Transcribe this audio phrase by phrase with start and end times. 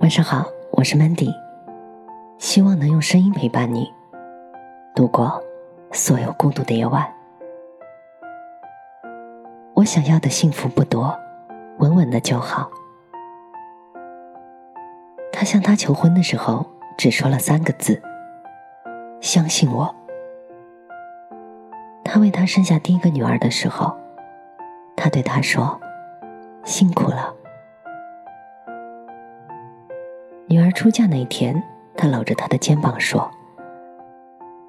[0.00, 1.30] 晚上好，我是 Mandy，
[2.38, 3.92] 希望能用声音陪伴你
[4.94, 5.38] 度过
[5.92, 7.06] 所有孤独的夜晚。
[9.74, 11.14] 我想要的幸福不多，
[11.80, 12.70] 稳稳的就好。
[15.30, 16.64] 他向她求婚的时候，
[16.96, 18.00] 只说了三个字
[19.20, 19.94] ：“相信我。”
[22.02, 23.94] 他为她生下第一个女儿的时候，
[24.96, 25.78] 他对她说
[26.64, 27.34] ：“辛苦了。”
[30.80, 31.62] 出嫁那一天，
[31.94, 33.30] 他搂着她的肩膀说：“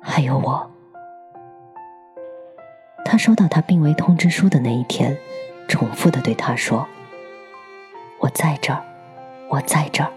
[0.03, 0.69] 还有我。”
[3.05, 5.17] 他收到她病危通知书的那一天，
[5.69, 6.85] 重复的对她说
[8.19, 8.83] ：“我在这儿，
[9.47, 10.11] 我在这儿。”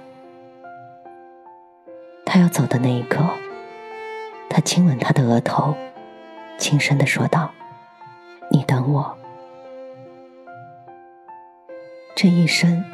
[2.27, 3.23] 他要走的那一刻，
[4.51, 5.77] 他亲吻她的额头，
[6.59, 7.53] 轻声的说道
[8.51, 9.17] ：“你等我。”
[12.17, 12.85] 这一生，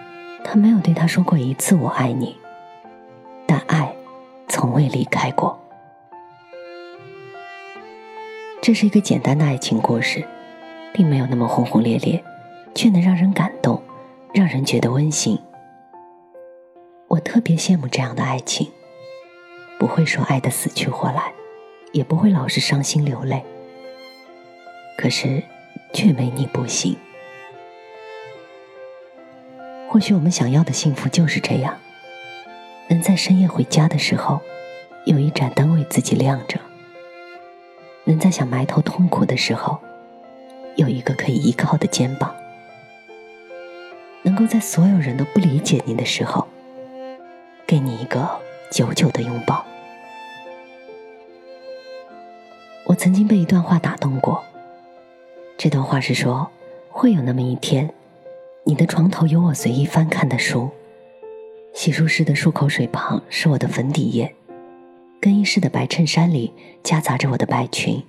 [0.44, 2.38] 他没有对她说过一次“我爱你”。
[3.66, 3.94] 爱
[4.48, 5.58] 从未离开过。
[8.62, 10.26] 这是一个简单的爱情故事，
[10.92, 12.22] 并没有那么轰轰烈烈，
[12.74, 13.82] 却能让人感动，
[14.34, 15.38] 让人觉得温馨。
[17.08, 18.70] 我特别羡慕这样的爱情，
[19.78, 21.32] 不会说爱的死去活来，
[21.92, 23.42] 也不会老是伤心流泪。
[24.98, 25.42] 可是，
[25.94, 26.96] 却没你不行。
[29.88, 31.78] 或许我们想要的幸福就是这样。
[32.90, 34.40] 能在深夜回家的时候，
[35.04, 36.58] 有一盏灯为自己亮着；
[38.02, 39.78] 能在想埋头痛苦的时候，
[40.74, 42.34] 有一个可以依靠的肩膀；
[44.22, 46.48] 能够在所有人都不理解你的时候，
[47.64, 48.28] 给你一个
[48.72, 49.64] 久久的拥抱。
[52.86, 54.42] 我曾经被一段话打动过，
[55.56, 56.50] 这段话是说：
[56.88, 57.94] 会有那么一天，
[58.64, 60.68] 你的床头有我随意翻看的书。
[61.72, 64.34] 洗漱室的漱口水旁是我的粉底液，
[65.20, 66.52] 更衣室的白衬衫里
[66.82, 68.02] 夹杂着我的白裙，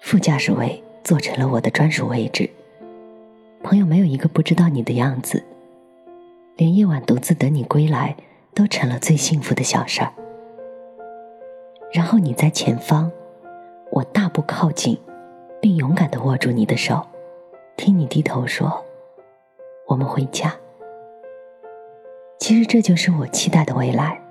[0.00, 2.48] 副驾驶位做成了我的专属位置。
[3.62, 5.44] 朋友没有一个不知道你的样子，
[6.56, 8.16] 连夜晚独自等你归来
[8.54, 10.12] 都成了最幸福的小事儿。
[11.92, 13.10] 然后你在前方，
[13.92, 14.98] 我大步靠近，
[15.60, 17.06] 并勇敢的握住你的手，
[17.76, 18.84] 听你低头说
[19.86, 20.52] ：“我们回家。”
[22.54, 24.22] 其实这就是我期待的未来。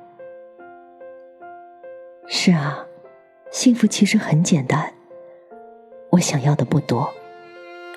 [2.25, 2.85] 是啊，
[3.51, 4.93] 幸福其实很简单。
[6.11, 7.13] 我想要的不多，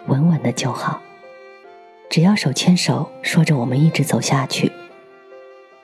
[0.08, 1.00] 稳稳的就好。
[2.10, 4.72] 只要手牵手，说着我们一直走下去。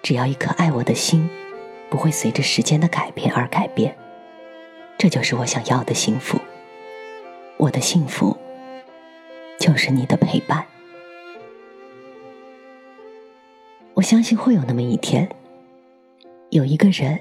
[0.03, 1.31] 只要一颗爱我的心，
[1.89, 3.97] 不会随着时间的改变而改变。
[4.99, 6.41] 这就是我想要的幸福。
[7.59, 8.37] 我的幸福，
[9.61, 10.67] 就是你的陪伴。
[14.03, 15.29] 我相信会有那么一天，
[16.51, 17.21] 有一个人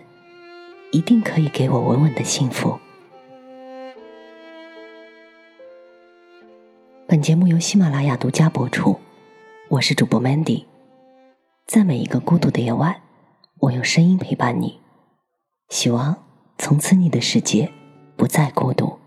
[0.91, 2.79] 一定可以给我稳稳的幸福。
[7.07, 8.99] 本节目由喜马拉雅独家播出，
[9.69, 10.65] 我是主播 Mandy，
[11.67, 12.99] 在每一个孤独的夜晚，
[13.59, 14.79] 我用声音陪伴你，
[15.69, 16.23] 希望
[16.57, 17.71] 从此你的世界
[18.15, 19.00] 不再孤独。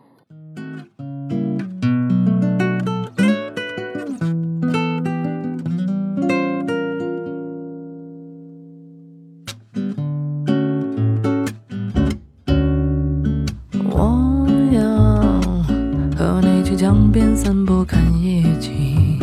[16.85, 19.19] 江边散步看夜景，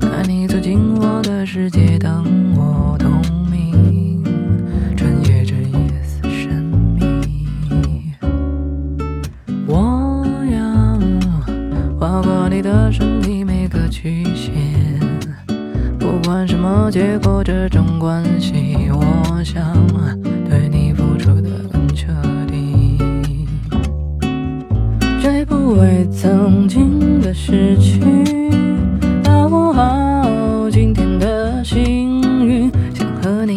[0.00, 2.24] 带你走进我的世界，当
[2.56, 3.06] 我透
[3.50, 4.24] 明，
[4.96, 6.64] 穿越着夜色神
[6.98, 7.28] 秘。
[9.66, 10.98] 我要
[11.98, 14.50] 划过你的身体每个曲线，
[15.98, 19.62] 不管什么结果，这种关系，我想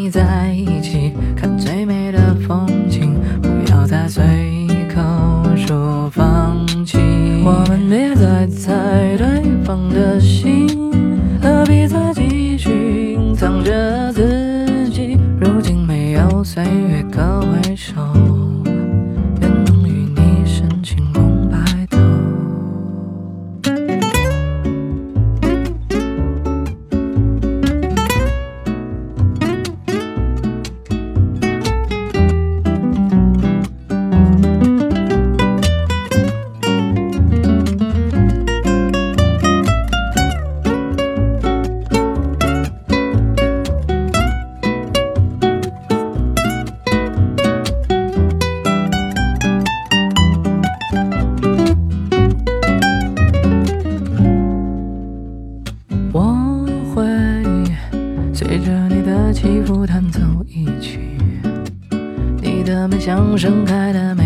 [0.09, 0.66] 在
[63.07, 64.16] 像盛开的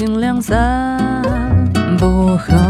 [0.00, 1.22] 尽量散
[1.98, 2.69] 不好。